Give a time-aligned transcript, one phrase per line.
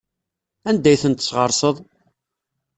[0.69, 1.75] Anda ay ten-tesɣerseḍ?